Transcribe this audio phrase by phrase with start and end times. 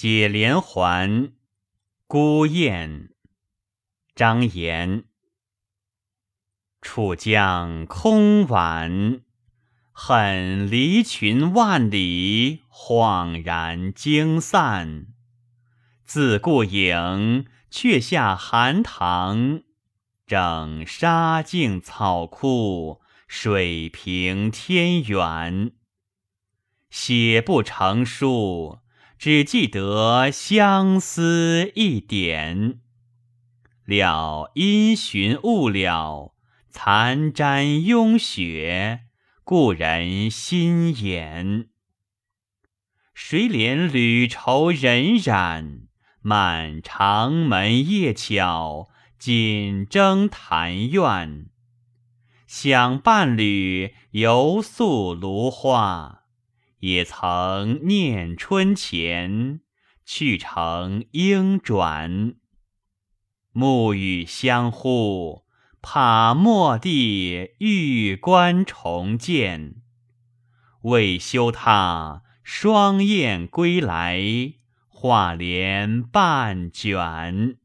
[0.00, 1.32] 解连环，
[2.06, 3.08] 孤雁。
[4.14, 5.06] 张炎。
[6.80, 9.22] 楚江空晚，
[9.90, 15.08] 恨离群万里，恍然惊散。
[16.04, 19.64] 自顾影，却下寒塘，
[20.24, 25.72] 正沙净草枯，水平天远。
[26.88, 28.78] 写不成书。
[29.18, 32.78] 只记得相思一点，
[33.84, 36.36] 了因循误了，
[36.70, 39.00] 残毡拥雪，
[39.42, 41.68] 故人心眼。
[43.12, 45.88] 谁怜旅愁荏苒？
[46.22, 51.46] 满长门夜悄，紧睁檀院。
[52.46, 56.17] 想伴侣犹宿芦花。
[56.80, 59.60] 也曾念春前，
[60.04, 62.34] 去程应转。
[63.52, 65.44] 暮雨相呼，
[65.82, 69.76] 怕蓦地玉关重见。
[70.82, 74.22] 未休他双燕归来，
[74.88, 77.58] 画帘半卷。